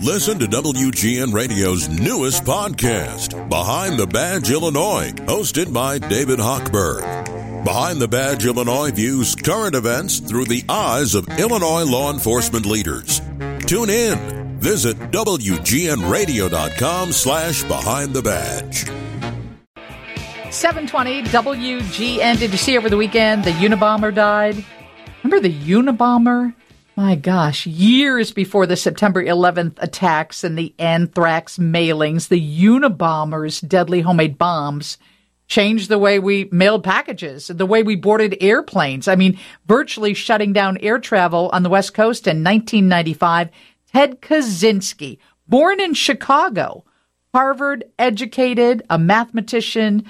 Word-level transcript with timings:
Listen 0.00 0.38
to 0.38 0.46
WGN 0.46 1.32
Radio's 1.32 1.88
newest 1.88 2.44
podcast, 2.44 3.48
Behind 3.48 3.98
the 3.98 4.06
Badge 4.06 4.50
Illinois, 4.50 5.12
hosted 5.26 5.72
by 5.72 5.98
David 5.98 6.38
Hochberg. 6.38 7.64
Behind 7.64 8.00
the 8.00 8.08
Badge 8.08 8.46
Illinois 8.46 8.90
views 8.90 9.34
current 9.36 9.74
events 9.76 10.18
through 10.18 10.46
the 10.46 10.64
eyes 10.68 11.14
of 11.14 11.28
Illinois 11.38 11.84
law 11.84 12.12
enforcement 12.12 12.66
leaders. 12.66 13.20
Tune 13.66 13.90
in. 13.90 14.58
Visit 14.58 14.96
WGNRadio.com 15.12 17.12
slash 17.12 17.62
Behind 17.64 18.12
the 18.12 18.22
Badge. 18.22 18.86
720 20.52 21.22
WGN. 21.24 22.38
Did 22.38 22.50
you 22.50 22.58
see 22.58 22.76
over 22.76 22.90
the 22.90 22.96
weekend 22.96 23.44
the 23.44 23.52
Unabomber 23.52 24.12
died? 24.14 24.64
Remember 25.22 25.40
the 25.48 25.54
Unabomber? 25.54 26.52
My 26.96 27.14
gosh, 27.14 27.66
years 27.66 28.32
before 28.32 28.66
the 28.66 28.76
September 28.76 29.24
11th 29.24 29.76
attacks 29.78 30.44
and 30.44 30.58
the 30.58 30.74
anthrax 30.78 31.56
mailings, 31.56 32.28
the 32.28 32.40
Unabomber's 32.40 33.62
deadly 33.62 34.02
homemade 34.02 34.36
bombs 34.36 34.98
changed 35.46 35.88
the 35.88 35.98
way 35.98 36.18
we 36.18 36.50
mailed 36.52 36.84
packages, 36.84 37.46
the 37.46 37.64
way 37.64 37.82
we 37.82 37.96
boarded 37.96 38.36
airplanes. 38.42 39.08
I 39.08 39.16
mean, 39.16 39.38
virtually 39.66 40.12
shutting 40.12 40.52
down 40.52 40.76
air 40.78 40.98
travel 40.98 41.48
on 41.54 41.62
the 41.62 41.70
West 41.70 41.94
Coast 41.94 42.26
in 42.26 42.44
1995. 42.44 43.48
Ted 43.90 44.20
Kaczynski, 44.20 45.16
born 45.48 45.80
in 45.80 45.94
Chicago, 45.94 46.84
Harvard 47.32 47.84
educated, 47.98 48.82
a 48.90 48.98
mathematician. 48.98 50.04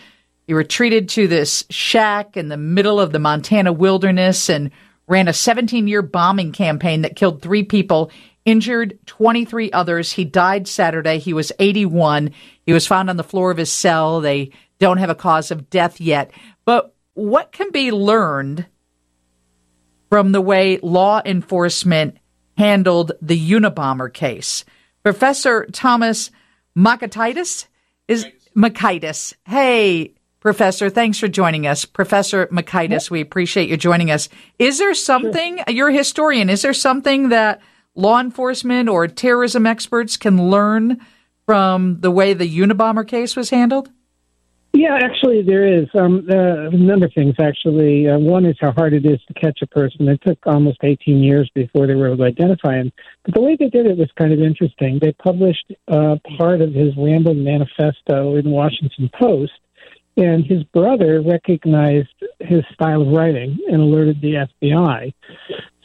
He 0.48 0.52
retreated 0.52 1.08
to 1.10 1.28
this 1.28 1.64
shack 1.70 2.36
in 2.36 2.48
the 2.48 2.56
middle 2.56 2.98
of 2.98 3.12
the 3.12 3.20
Montana 3.20 3.72
wilderness 3.72 4.48
and 4.48 4.72
ran 5.06 5.28
a 5.28 5.32
17 5.32 5.88
year 5.88 6.02
bombing 6.02 6.52
campaign 6.52 7.02
that 7.02 7.16
killed 7.16 7.42
three 7.42 7.64
people, 7.64 8.10
injured 8.44 8.98
23 9.06 9.72
others. 9.72 10.12
He 10.12 10.24
died 10.24 10.68
Saturday. 10.68 11.18
He 11.18 11.32
was 11.32 11.52
81. 11.58 12.30
He 12.64 12.72
was 12.72 12.86
found 12.86 13.10
on 13.10 13.16
the 13.16 13.24
floor 13.24 13.50
of 13.50 13.58
his 13.58 13.72
cell. 13.72 14.20
They 14.20 14.50
don't 14.78 14.98
have 14.98 15.10
a 15.10 15.14
cause 15.14 15.50
of 15.50 15.70
death 15.70 16.00
yet. 16.00 16.30
But 16.64 16.94
what 17.14 17.52
can 17.52 17.70
be 17.70 17.90
learned 17.90 18.66
from 20.10 20.32
the 20.32 20.40
way 20.40 20.78
law 20.82 21.20
enforcement 21.24 22.18
handled 22.56 23.12
the 23.20 23.50
Unabomber 23.50 24.12
case? 24.12 24.64
Professor 25.02 25.66
Thomas 25.66 26.30
Mockaitis 26.76 27.66
is 28.08 28.26
Mockaitis. 28.56 29.34
Hey, 29.46 30.14
Professor, 30.42 30.90
thanks 30.90 31.20
for 31.20 31.28
joining 31.28 31.68
us. 31.68 31.84
Professor 31.84 32.48
Mockaitis, 32.48 33.08
we 33.08 33.20
appreciate 33.20 33.68
you 33.68 33.76
joining 33.76 34.10
us. 34.10 34.28
Is 34.58 34.78
there 34.78 34.92
something, 34.92 35.58
sure. 35.58 35.64
you're 35.68 35.88
a 35.90 35.96
historian, 35.96 36.50
is 36.50 36.62
there 36.62 36.72
something 36.72 37.28
that 37.28 37.60
law 37.94 38.18
enforcement 38.18 38.88
or 38.88 39.06
terrorism 39.06 39.68
experts 39.68 40.16
can 40.16 40.50
learn 40.50 41.00
from 41.46 42.00
the 42.00 42.10
way 42.10 42.34
the 42.34 42.58
Unabomber 42.58 43.06
case 43.06 43.36
was 43.36 43.50
handled? 43.50 43.90
Yeah, 44.72 44.98
actually, 45.00 45.42
there 45.42 45.64
is 45.64 45.86
um, 45.94 46.26
uh, 46.28 46.70
a 46.70 46.70
number 46.72 47.06
of 47.06 47.12
things. 47.12 47.36
Actually, 47.40 48.08
uh, 48.08 48.18
one 48.18 48.44
is 48.44 48.56
how 48.60 48.72
hard 48.72 48.94
it 48.94 49.06
is 49.06 49.20
to 49.28 49.34
catch 49.34 49.60
a 49.62 49.66
person. 49.68 50.08
It 50.08 50.22
took 50.26 50.44
almost 50.44 50.78
18 50.82 51.22
years 51.22 51.48
before 51.54 51.86
they 51.86 51.94
were 51.94 52.08
able 52.08 52.16
to 52.16 52.24
identify 52.24 52.78
him. 52.78 52.90
But 53.24 53.34
the 53.34 53.42
way 53.42 53.54
they 53.56 53.68
did 53.68 53.86
it 53.86 53.96
was 53.96 54.10
kind 54.18 54.32
of 54.32 54.40
interesting. 54.40 54.98
They 55.00 55.12
published 55.12 55.72
uh, 55.86 56.16
part 56.36 56.62
of 56.62 56.72
his 56.72 56.96
rambling 56.96 57.44
manifesto 57.44 58.34
in 58.34 58.50
Washington 58.50 59.08
Post, 59.16 59.52
and 60.16 60.44
his 60.44 60.62
brother 60.64 61.22
recognized 61.22 62.12
his 62.40 62.62
style 62.74 63.02
of 63.02 63.08
writing 63.08 63.58
and 63.68 63.80
alerted 63.80 64.20
the 64.20 64.46
FBI. 64.62 65.12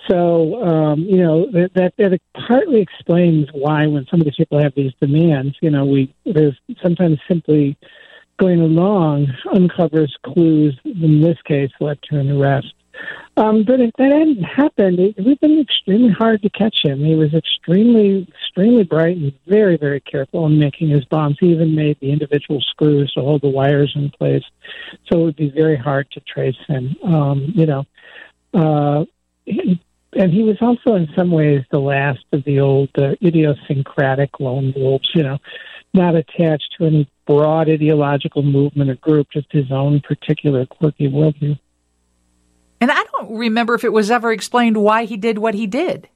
So, 0.10 0.64
um, 0.64 1.02
you 1.02 1.18
know, 1.18 1.52
that, 1.52 1.72
that, 1.76 1.94
that 1.98 2.20
partly 2.48 2.82
explains 2.82 3.48
why 3.52 3.88
when 3.88 4.06
some 4.10 4.22
of 4.22 4.26
these 4.26 4.36
people 4.36 4.62
have 4.62 4.74
these 4.76 4.94
demands, 5.02 5.56
you 5.62 5.70
know, 5.70 5.86
we, 5.86 6.14
there's 6.26 6.58
sometimes 6.82 7.20
simply 7.28 7.78
going 8.40 8.62
along 8.62 9.28
uncovers 9.54 10.16
clues 10.24 10.78
in 10.86 11.22
this 11.22 11.38
case 11.46 11.72
led 11.80 12.00
to 12.04 12.20
an 12.20 12.32
arrest. 12.32 12.74
Um, 13.38 13.64
but 13.64 13.80
if 13.80 13.92
that 14.00 14.12
hadn't 14.12 14.44
happened, 14.44 15.00
it 15.00 15.16
would 15.18 15.28
have 15.28 15.40
been 15.40 15.60
extremely 15.60 16.10
hard 16.10 16.42
to 16.42 16.50
catch 16.50 16.84
him. 16.84 17.06
He 17.06 17.14
was 17.14 17.36
extremely, 17.36 18.28
extremely 18.28 18.84
bright 18.84 19.16
and 19.16 19.32
very, 19.46 19.78
very 19.78 20.00
careful 20.00 20.48
in 20.48 20.58
making 20.58 20.90
his 20.90 21.06
bombs. 21.06 21.38
He 21.40 21.52
even 21.52 21.76
made 21.76 22.00
the 22.00 22.12
individual 22.12 22.62
screws 22.62 23.12
to 23.14 23.22
hold 23.22 23.44
the 23.44 23.50
wires 23.50 23.92
in 23.94 24.10
place. 24.10 24.44
So 25.06 25.22
it 25.22 25.24
would 25.24 25.36
be 25.36 25.52
very 25.52 25.78
hard 25.78 26.10
to 26.12 26.20
trace 26.22 26.58
him. 26.68 26.96
Um, 27.04 27.54
you 27.56 27.68
know, 27.68 27.86
uh, 28.56 29.06
he, 29.46 29.80
and 30.14 30.34
he 30.34 30.42
was 30.42 30.58
also 30.60 30.96
in 30.96 31.08
some 31.16 31.30
ways 31.30 31.64
the 31.70 31.80
last 31.80 32.26
of 32.32 32.44
the 32.44 32.60
old 32.60 32.90
uh, 32.98 33.16
idiosyncratic 33.22 34.40
lone 34.40 34.74
wolves, 34.76 35.12
you 35.14 35.22
know, 35.22 35.38
not 35.94 36.16
attached 36.16 36.74
to 36.78 36.86
any 36.86 37.08
broad 37.28 37.70
ideological 37.70 38.42
movement 38.42 38.90
or 38.90 38.96
group, 38.96 39.28
just 39.32 39.52
his 39.52 39.72
own 39.72 40.00
particular 40.00 40.66
quirky 40.66 41.08
worldview. 41.08 41.60
And 42.80 42.92
I 42.92 43.04
don't 43.12 43.38
remember 43.38 43.74
if 43.74 43.84
it 43.84 43.94
was 43.94 44.12
ever 44.12 44.32
explained 44.32 44.78
why 44.78 45.06
he 45.06 45.18
did 45.18 45.40
what 45.40 45.56
he 45.56 45.68
did. 45.68 46.10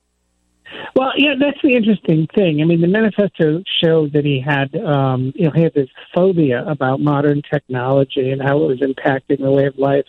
Well, 0.95 1.11
yeah, 1.17 1.33
that's 1.39 1.61
the 1.63 1.75
interesting 1.75 2.27
thing. 2.33 2.61
I 2.61 2.65
mean, 2.65 2.81
the 2.81 2.87
manifesto 2.87 3.63
showed 3.83 4.13
that 4.13 4.23
he 4.23 4.39
had, 4.39 4.73
um, 4.75 5.33
you 5.35 5.45
know, 5.45 5.51
he 5.53 5.63
had 5.63 5.73
this 5.73 5.89
phobia 6.13 6.65
about 6.65 6.99
modern 6.99 7.41
technology 7.51 8.29
and 8.29 8.41
how 8.41 8.63
it 8.63 8.67
was 8.67 8.79
impacting 8.79 9.39
the 9.39 9.51
way 9.51 9.65
of 9.65 9.77
life, 9.77 10.05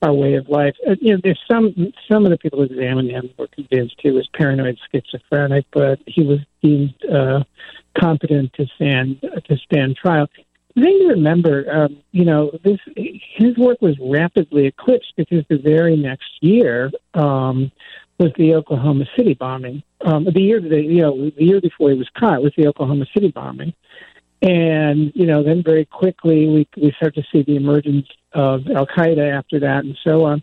our 0.00 0.12
way 0.12 0.34
of 0.34 0.48
life. 0.48 0.74
Uh, 0.88 0.96
you 1.00 1.14
know, 1.14 1.20
there's 1.22 1.40
some 1.50 1.92
some 2.10 2.24
of 2.24 2.30
the 2.30 2.38
people 2.38 2.58
who 2.58 2.64
examined 2.64 3.10
him 3.10 3.30
were 3.38 3.48
convinced 3.48 3.94
he 3.98 4.10
was 4.10 4.28
paranoid 4.34 4.78
schizophrenic, 4.90 5.66
but 5.72 5.98
he 6.06 6.22
was 6.24 6.40
deemed 6.62 6.94
uh, 7.12 7.44
competent 8.00 8.52
to 8.54 8.66
stand 8.74 9.20
to 9.20 9.56
stand 9.58 9.96
trial 9.96 10.26
thing 10.74 10.98
to 11.00 11.06
remember, 11.08 11.64
um, 11.70 11.98
you 12.12 12.24
know, 12.24 12.50
this 12.64 12.78
his 12.96 13.56
work 13.56 13.80
was 13.80 13.96
rapidly 14.00 14.66
eclipsed 14.66 15.12
because 15.16 15.44
the 15.48 15.58
very 15.58 15.96
next 15.96 16.30
year 16.40 16.90
um, 17.14 17.70
was 18.18 18.32
the 18.36 18.54
Oklahoma 18.54 19.04
City 19.16 19.34
bombing. 19.34 19.82
Um, 20.04 20.24
the 20.24 20.40
year, 20.40 20.60
the, 20.60 20.80
you 20.80 21.02
know, 21.02 21.30
the 21.30 21.44
year 21.44 21.60
before 21.60 21.90
he 21.90 21.96
was 21.96 22.08
caught 22.18 22.42
was 22.42 22.52
the 22.56 22.66
Oklahoma 22.66 23.06
City 23.14 23.30
bombing, 23.30 23.72
and 24.40 25.12
you 25.14 25.26
know, 25.26 25.42
then 25.42 25.62
very 25.62 25.84
quickly 25.84 26.48
we 26.48 26.68
we 26.76 26.92
start 26.92 27.14
to 27.14 27.22
see 27.32 27.42
the 27.42 27.56
emergence 27.56 28.06
of 28.32 28.66
Al 28.68 28.86
Qaeda 28.86 29.32
after 29.32 29.60
that, 29.60 29.84
and 29.84 29.96
so 30.02 30.24
on. 30.24 30.42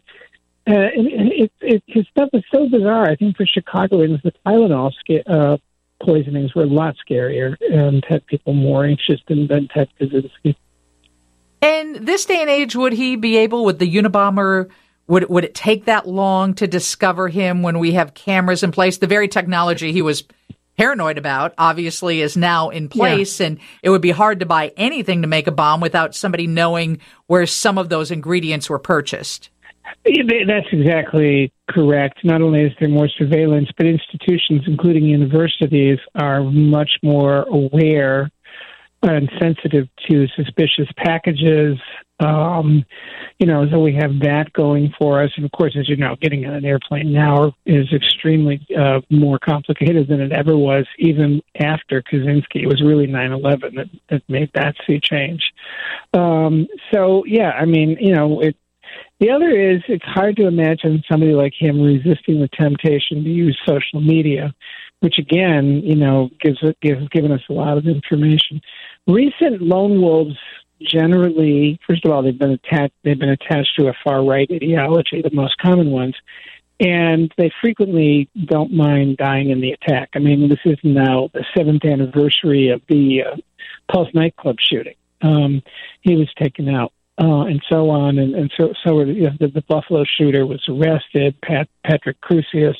Uh, 0.67 0.73
and 0.95 1.31
it, 1.31 1.51
it, 1.61 1.83
his 1.87 2.05
stuff 2.11 2.29
is 2.33 2.43
so 2.53 2.69
bizarre. 2.69 3.09
I 3.09 3.15
think 3.15 3.35
for 3.35 3.45
Chicagoans, 3.45 4.19
the 4.23 4.33
Tylenol 4.45 4.91
uh, 5.25 5.57
poisonings 6.01 6.55
were 6.55 6.63
a 6.63 6.67
lot 6.67 6.95
scarier 7.07 7.55
and 7.71 8.03
had 8.07 8.25
people 8.27 8.53
more 8.53 8.85
anxious 8.85 9.19
than, 9.27 9.47
than 9.47 9.67
Ted 9.67 9.89
Kaczynski. 9.99 10.55
In 11.61 12.05
this 12.05 12.25
day 12.25 12.41
and 12.41 12.49
age, 12.49 12.75
would 12.75 12.93
he 12.93 13.15
be 13.15 13.37
able, 13.37 13.65
with 13.65 13.79
the 13.79 13.93
Unabomber, 13.93 14.69
would, 15.07 15.29
would 15.29 15.43
it 15.43 15.55
take 15.55 15.85
that 15.85 16.07
long 16.07 16.53
to 16.55 16.67
discover 16.67 17.27
him 17.27 17.63
when 17.63 17.79
we 17.79 17.93
have 17.93 18.13
cameras 18.13 18.63
in 18.63 18.71
place? 18.71 18.97
The 18.97 19.07
very 19.07 19.27
technology 19.27 19.91
he 19.91 20.01
was 20.01 20.23
paranoid 20.77 21.17
about 21.17 21.53
obviously 21.57 22.21
is 22.21 22.37
now 22.37 22.69
in 22.69 22.87
place, 22.87 23.39
yeah. 23.39 23.47
and 23.47 23.59
it 23.83 23.89
would 23.89 24.01
be 24.01 24.11
hard 24.11 24.39
to 24.39 24.45
buy 24.45 24.71
anything 24.77 25.23
to 25.23 25.27
make 25.27 25.47
a 25.47 25.51
bomb 25.51 25.81
without 25.81 26.15
somebody 26.15 26.47
knowing 26.47 26.99
where 27.27 27.45
some 27.45 27.77
of 27.77 27.89
those 27.89 28.11
ingredients 28.11 28.69
were 28.69 28.79
purchased. 28.79 29.49
That's 30.05 30.67
exactly 30.71 31.51
correct. 31.69 32.19
Not 32.23 32.41
only 32.41 32.61
is 32.61 32.71
there 32.79 32.89
more 32.89 33.09
surveillance, 33.17 33.69
but 33.77 33.85
institutions, 33.85 34.63
including 34.67 35.03
universities, 35.05 35.99
are 36.15 36.43
much 36.43 36.91
more 37.03 37.43
aware 37.43 38.29
and 39.01 39.29
sensitive 39.39 39.87
to 40.09 40.27
suspicious 40.35 40.87
packages. 40.97 41.77
Um, 42.19 42.83
you 43.39 43.47
know, 43.47 43.65
so 43.71 43.79
we 43.79 43.93
have 43.95 44.19
that 44.19 44.51
going 44.51 44.93
for 44.99 45.23
us. 45.23 45.31
And 45.37 45.45
of 45.45 45.51
course, 45.51 45.77
as 45.79 45.87
you 45.87 45.95
know, 45.95 46.17
getting 46.21 46.45
on 46.45 46.53
an 46.53 46.65
airplane 46.65 47.13
now 47.13 47.53
is 47.65 47.87
extremely 47.93 48.65
uh, 48.77 48.99
more 49.09 49.39
complicated 49.39 50.09
than 50.09 50.19
it 50.19 50.33
ever 50.33 50.57
was, 50.57 50.85
even 50.97 51.41
after 51.57 52.01
Kaczynski. 52.01 52.63
It 52.63 52.67
was 52.67 52.81
really 52.81 53.07
9 53.07 53.31
11 53.31 53.75
that, 53.75 53.87
that 54.09 54.21
made 54.27 54.51
that 54.53 54.75
sea 54.85 54.99
change. 55.01 55.41
Um, 56.13 56.67
so, 56.93 57.23
yeah, 57.25 57.51
I 57.51 57.63
mean, 57.63 57.95
you 58.01 58.13
know, 58.13 58.41
it, 58.41 58.57
the 59.19 59.31
other 59.31 59.49
is 59.49 59.81
it's 59.87 60.05
hard 60.05 60.37
to 60.37 60.47
imagine 60.47 61.03
somebody 61.09 61.33
like 61.33 61.53
him 61.57 61.81
resisting 61.81 62.39
the 62.39 62.47
temptation 62.47 63.23
to 63.23 63.29
use 63.29 63.59
social 63.67 64.01
media, 64.01 64.53
which 65.01 65.15
again, 65.17 65.81
you 65.83 65.95
know, 65.95 66.29
gives 66.41 66.59
gives 66.81 67.07
given 67.09 67.31
us 67.31 67.41
a 67.49 67.53
lot 67.53 67.77
of 67.77 67.85
information. 67.85 68.61
Recent 69.07 69.61
lone 69.61 70.01
wolves 70.01 70.37
generally, 70.81 71.79
first 71.85 72.05
of 72.05 72.11
all, 72.11 72.23
they've 72.23 72.37
been 72.37 72.51
attached 72.51 72.93
they've 73.03 73.19
been 73.19 73.29
attached 73.29 73.71
to 73.77 73.87
a 73.87 73.93
far 74.03 74.23
right 74.23 74.49
ideology, 74.51 75.21
the 75.21 75.31
most 75.33 75.57
common 75.57 75.91
ones, 75.91 76.15
and 76.79 77.33
they 77.37 77.51
frequently 77.61 78.29
don't 78.45 78.71
mind 78.71 79.17
dying 79.17 79.49
in 79.49 79.59
the 79.59 79.71
attack. 79.71 80.09
I 80.15 80.19
mean, 80.19 80.47
this 80.47 80.59
is 80.65 80.77
now 80.83 81.29
the 81.33 81.43
seventh 81.57 81.83
anniversary 81.83 82.69
of 82.69 82.81
the 82.87 83.23
uh, 83.23 83.35
Pulse 83.91 84.09
nightclub 84.13 84.57
shooting. 84.61 84.95
Um, 85.21 85.61
he 86.01 86.15
was 86.15 86.29
taken 86.41 86.69
out 86.69 86.93
uh, 87.19 87.43
and 87.43 87.61
so 87.67 87.89
on. 87.89 88.17
And, 88.17 88.33
and 88.33 88.51
so, 88.57 88.73
so 88.83 89.01
you 89.01 89.23
know, 89.23 89.31
the, 89.39 89.47
the 89.47 89.63
Buffalo 89.67 90.05
shooter 90.05 90.45
was 90.45 90.63
arrested. 90.69 91.35
Pat, 91.41 91.67
Patrick 91.85 92.21
Crusius, 92.21 92.77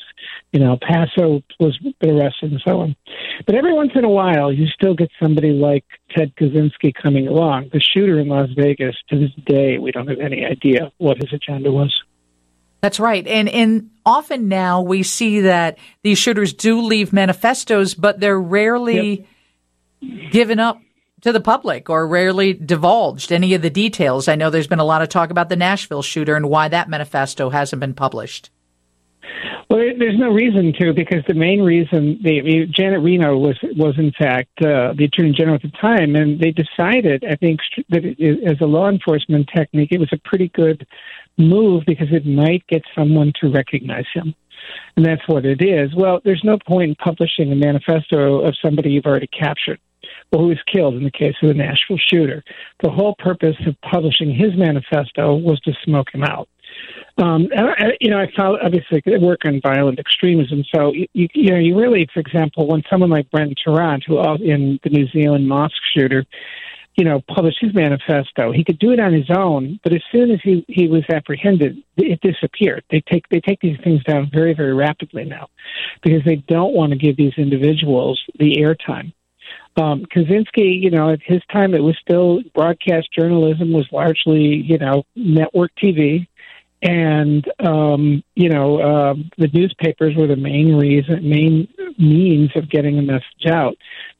you 0.52 0.60
know, 0.60 0.78
Paso 0.80 1.42
was 1.58 1.78
arrested, 2.02 2.52
and 2.52 2.62
so 2.66 2.80
on. 2.80 2.96
But 3.44 3.54
every 3.54 3.74
once 3.74 3.92
in 3.94 4.04
a 4.04 4.08
while, 4.08 4.50
you 4.52 4.66
still 4.68 4.94
get 4.94 5.10
somebody 5.20 5.50
like 5.50 5.84
Ted 6.16 6.34
Kaczynski 6.36 6.92
coming 6.94 7.28
along. 7.28 7.70
The 7.72 7.80
shooter 7.80 8.18
in 8.18 8.28
Las 8.28 8.48
Vegas, 8.56 8.96
to 9.10 9.18
this 9.18 9.30
day, 9.44 9.78
we 9.78 9.92
don't 9.92 10.08
have 10.08 10.20
any 10.20 10.44
idea 10.44 10.90
what 10.96 11.18
his 11.18 11.32
agenda 11.32 11.70
was. 11.70 11.94
That's 12.80 12.98
right. 12.98 13.26
And 13.26 13.46
and 13.50 13.90
often 14.06 14.48
now 14.48 14.80
we 14.80 15.02
see 15.02 15.40
that 15.40 15.78
these 16.02 16.16
shooters 16.16 16.54
do 16.54 16.80
leave 16.80 17.12
manifestos, 17.12 17.92
but 17.92 18.20
they're 18.20 18.40
rarely 18.40 19.26
yep. 20.00 20.32
given 20.32 20.58
up 20.58 20.80
to 21.22 21.32
the 21.32 21.40
public 21.40 21.90
or 21.90 22.06
rarely 22.06 22.52
divulged 22.52 23.32
any 23.32 23.54
of 23.54 23.62
the 23.62 23.70
details. 23.70 24.28
I 24.28 24.36
know 24.36 24.50
there's 24.50 24.66
been 24.66 24.78
a 24.78 24.84
lot 24.84 25.02
of 25.02 25.08
talk 25.08 25.30
about 25.30 25.48
the 25.48 25.56
Nashville 25.56 26.02
shooter 26.02 26.36
and 26.36 26.48
why 26.48 26.68
that 26.68 26.88
manifesto 26.88 27.50
hasn't 27.50 27.80
been 27.80 27.94
published. 27.94 28.50
Well, 29.68 29.80
there's 29.98 30.18
no 30.18 30.30
reason 30.32 30.72
to 30.80 30.92
because 30.92 31.22
the 31.28 31.34
main 31.34 31.62
reason 31.62 32.18
the, 32.24 32.66
Janet 32.74 33.02
Reno 33.02 33.38
was 33.38 33.56
was 33.76 33.94
in 33.98 34.10
fact 34.18 34.50
uh, 34.62 34.94
the 34.96 35.04
attorney 35.04 35.32
general 35.32 35.54
at 35.54 35.62
the 35.62 35.70
time, 35.80 36.16
and 36.16 36.40
they 36.40 36.50
decided 36.50 37.24
I 37.24 37.36
think 37.36 37.60
that 37.90 38.04
it, 38.04 38.50
as 38.50 38.60
a 38.60 38.64
law 38.64 38.88
enforcement 38.88 39.48
technique, 39.54 39.92
it 39.92 40.00
was 40.00 40.12
a 40.12 40.18
pretty 40.28 40.48
good 40.48 40.86
move 41.38 41.84
because 41.86 42.08
it 42.10 42.26
might 42.26 42.66
get 42.66 42.82
someone 42.96 43.32
to 43.40 43.48
recognize 43.48 44.06
him. 44.12 44.34
And 44.96 45.06
that's 45.06 45.26
what 45.28 45.46
it 45.46 45.62
is. 45.62 45.94
Well, 45.94 46.20
there's 46.24 46.42
no 46.44 46.58
point 46.58 46.90
in 46.90 46.94
publishing 46.96 47.52
a 47.52 47.56
manifesto 47.56 48.40
of 48.40 48.54
somebody 48.60 48.90
you've 48.90 49.06
already 49.06 49.28
captured 49.28 49.78
well, 50.30 50.42
who 50.42 50.48
was 50.48 50.62
killed 50.72 50.94
in 50.94 51.04
the 51.04 51.10
case 51.10 51.34
of 51.42 51.48
the 51.48 51.54
Nashville 51.54 51.98
shooter. 51.98 52.42
The 52.82 52.90
whole 52.90 53.14
purpose 53.18 53.56
of 53.66 53.80
publishing 53.82 54.32
his 54.32 54.54
manifesto 54.56 55.34
was 55.34 55.60
to 55.60 55.72
smoke 55.84 56.08
him 56.12 56.22
out. 56.22 56.48
Um, 57.18 57.48
and, 57.52 57.92
you 58.00 58.10
know, 58.10 58.18
I 58.18 58.30
follow, 58.36 58.58
obviously 58.62 59.02
I 59.06 59.18
work 59.18 59.40
on 59.44 59.60
violent 59.60 59.98
extremism. 59.98 60.64
So, 60.74 60.92
you, 60.92 61.28
you 61.34 61.50
know, 61.50 61.58
you 61.58 61.76
really, 61.76 62.08
for 62.14 62.20
example, 62.20 62.68
when 62.68 62.82
someone 62.88 63.10
like 63.10 63.30
Brenton 63.30 63.56
Tarrant, 63.62 64.04
who 64.06 64.18
in 64.36 64.78
the 64.84 64.90
New 64.90 65.08
Zealand 65.08 65.48
mosque 65.48 65.74
shooter, 65.94 66.24
you 66.96 67.04
know, 67.04 67.22
published 67.34 67.58
his 67.60 67.74
manifesto. 67.74 68.52
He 68.52 68.64
could 68.64 68.78
do 68.78 68.90
it 68.90 69.00
on 69.00 69.12
his 69.12 69.30
own, 69.30 69.80
but 69.82 69.92
as 69.92 70.02
soon 70.12 70.30
as 70.30 70.40
he, 70.42 70.64
he 70.68 70.88
was 70.88 71.02
apprehended, 71.08 71.82
it 71.96 72.20
disappeared. 72.20 72.84
They 72.90 73.00
take 73.00 73.28
they 73.30 73.40
take 73.40 73.60
these 73.60 73.78
things 73.82 74.02
down 74.04 74.28
very 74.32 74.54
very 74.54 74.74
rapidly 74.74 75.24
now, 75.24 75.48
because 76.02 76.22
they 76.24 76.36
don't 76.36 76.74
want 76.74 76.92
to 76.92 76.98
give 76.98 77.16
these 77.16 77.32
individuals 77.36 78.20
the 78.38 78.56
airtime. 78.56 79.12
Um, 79.76 80.04
Kaczynski, 80.04 80.82
you 80.82 80.90
know, 80.90 81.10
at 81.10 81.20
his 81.22 81.40
time, 81.52 81.74
it 81.74 81.82
was 81.82 81.96
still 82.00 82.40
broadcast 82.54 83.08
journalism 83.16 83.72
was 83.72 83.86
largely, 83.92 84.40
you 84.40 84.78
know, 84.78 85.04
network 85.14 85.70
TV, 85.82 86.26
and 86.82 87.46
um, 87.60 88.22
you 88.34 88.48
know, 88.48 88.80
uh, 88.80 89.14
the 89.38 89.48
newspapers 89.52 90.16
were 90.16 90.26
the 90.26 90.36
main 90.36 90.74
reason, 90.76 91.28
main 91.28 91.68
means 91.98 92.50
of 92.56 92.70
getting 92.70 92.98
a 92.98 93.02
message 93.02 93.46
out. 93.46 93.76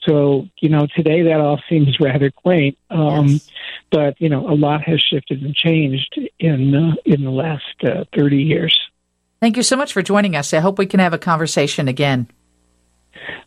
So, 0.06 0.49
you 0.61 0.69
know, 0.69 0.87
today 0.94 1.23
that 1.23 1.41
all 1.41 1.61
seems 1.69 1.99
rather 2.00 2.31
quaint, 2.31 2.76
um, 2.91 3.26
yes. 3.29 3.50
but 3.91 4.20
you 4.20 4.29
know, 4.29 4.49
a 4.49 4.55
lot 4.55 4.82
has 4.82 5.00
shifted 5.00 5.43
and 5.43 5.55
changed 5.55 6.19
in 6.38 6.75
uh, 6.75 6.94
in 7.05 7.25
the 7.25 7.31
last 7.31 7.64
uh, 7.85 8.05
thirty 8.17 8.43
years. 8.43 8.79
Thank 9.41 9.56
you 9.56 9.62
so 9.62 9.76
much 9.76 9.93
for 9.93 10.02
joining 10.02 10.37
us. 10.37 10.52
I 10.52 10.61
hope 10.61 10.79
we 10.79 10.87
can 10.87 11.00
have 11.00 11.14
a 11.14 11.19
conversation 11.19 11.88
again. 11.88 12.29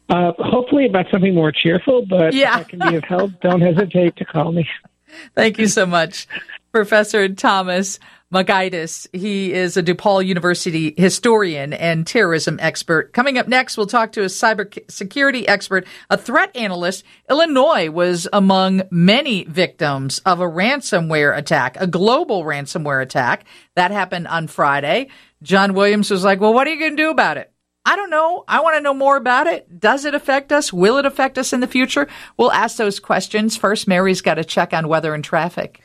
Uh, 0.09 0.31
hopefully 0.37 0.85
about 0.85 1.05
something 1.11 1.33
more 1.33 1.51
cheerful, 1.51 2.05
but 2.05 2.33
yeah. 2.33 2.59
if 2.59 2.67
I 2.67 2.69
can 2.69 2.79
be 2.79 2.95
of 2.95 3.03
help, 3.03 3.31
don't 3.41 3.61
hesitate 3.61 4.15
to 4.17 4.25
call 4.25 4.51
me. 4.51 4.67
Thank 5.35 5.59
you 5.59 5.67
so 5.67 5.85
much, 5.85 6.27
Professor 6.71 7.29
Thomas 7.29 7.99
Mockaitis. 8.33 9.07
He 9.13 9.53
is 9.53 9.77
a 9.77 9.83
DePaul 9.83 10.25
University 10.25 10.93
historian 10.97 11.71
and 11.71 12.05
terrorism 12.05 12.57
expert. 12.59 13.13
Coming 13.13 13.37
up 13.37 13.47
next, 13.47 13.77
we'll 13.77 13.85
talk 13.85 14.11
to 14.13 14.21
a 14.21 14.25
cybersecurity 14.25 15.45
expert, 15.47 15.85
a 16.09 16.17
threat 16.17 16.55
analyst. 16.55 17.03
Illinois 17.29 17.89
was 17.89 18.27
among 18.33 18.83
many 18.89 19.43
victims 19.43 20.19
of 20.25 20.39
a 20.39 20.49
ransomware 20.49 21.37
attack, 21.37 21.77
a 21.79 21.85
global 21.85 22.43
ransomware 22.43 23.03
attack 23.03 23.45
that 23.75 23.91
happened 23.91 24.27
on 24.27 24.47
Friday. 24.47 25.09
John 25.43 25.75
Williams 25.75 26.09
was 26.09 26.23
like, 26.23 26.41
well, 26.41 26.53
what 26.53 26.67
are 26.67 26.71
you 26.71 26.79
going 26.79 26.97
to 26.97 27.03
do 27.03 27.11
about 27.11 27.37
it? 27.37 27.52
I 27.85 27.95
don't 27.95 28.09
know. 28.09 28.45
I 28.47 28.61
want 28.61 28.77
to 28.77 28.81
know 28.81 28.93
more 28.93 29.17
about 29.17 29.47
it. 29.47 29.79
Does 29.79 30.05
it 30.05 30.15
affect 30.15 30.51
us? 30.51 30.71
Will 30.71 30.97
it 30.97 31.05
affect 31.05 31.37
us 31.37 31.51
in 31.51 31.59
the 31.59 31.67
future? 31.67 32.07
We'll 32.37 32.51
ask 32.51 32.77
those 32.77 32.99
questions. 32.99 33.57
First, 33.57 33.87
Mary's 33.87 34.21
got 34.21 34.35
to 34.35 34.45
check 34.45 34.73
on 34.73 34.87
weather 34.87 35.13
and 35.13 35.23
traffic. 35.23 35.81